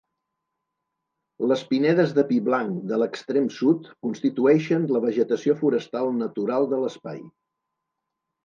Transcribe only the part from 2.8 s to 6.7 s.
de l’extrem sud constitueixen la vegetació forestal natural